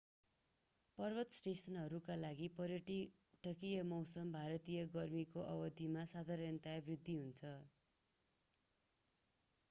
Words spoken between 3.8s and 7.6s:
मौसम भारतीय गर्मीको अवधिमा साधारणतया वृद्धि हुन्छ